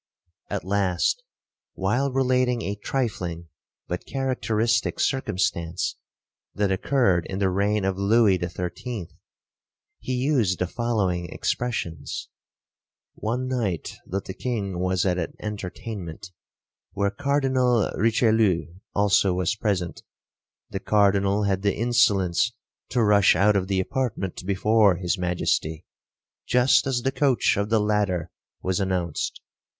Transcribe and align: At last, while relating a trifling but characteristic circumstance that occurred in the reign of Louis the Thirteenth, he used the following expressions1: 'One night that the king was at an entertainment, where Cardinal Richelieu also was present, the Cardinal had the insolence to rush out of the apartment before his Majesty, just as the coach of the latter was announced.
At 0.49 0.63
last, 0.63 1.21
while 1.75 2.11
relating 2.11 2.63
a 2.63 2.73
trifling 2.73 3.49
but 3.87 4.07
characteristic 4.07 4.99
circumstance 4.99 5.95
that 6.55 6.71
occurred 6.71 7.27
in 7.27 7.37
the 7.37 7.51
reign 7.51 7.85
of 7.85 7.99
Louis 7.99 8.37
the 8.37 8.49
Thirteenth, 8.49 9.11
he 9.99 10.13
used 10.15 10.57
the 10.57 10.65
following 10.65 11.27
expressions1: 11.27 12.29
'One 13.13 13.47
night 13.47 13.95
that 14.07 14.25
the 14.25 14.33
king 14.33 14.79
was 14.79 15.05
at 15.05 15.19
an 15.19 15.35
entertainment, 15.39 16.31
where 16.93 17.11
Cardinal 17.11 17.91
Richelieu 17.95 18.73
also 18.95 19.33
was 19.35 19.53
present, 19.55 20.01
the 20.71 20.79
Cardinal 20.79 21.43
had 21.43 21.61
the 21.61 21.75
insolence 21.75 22.53
to 22.89 23.03
rush 23.03 23.35
out 23.35 23.55
of 23.55 23.67
the 23.67 23.79
apartment 23.79 24.41
before 24.47 24.95
his 24.95 25.19
Majesty, 25.19 25.85
just 26.47 26.87
as 26.87 27.03
the 27.03 27.11
coach 27.11 27.55
of 27.55 27.69
the 27.69 27.79
latter 27.79 28.31
was 28.63 28.79
announced. 28.79 29.41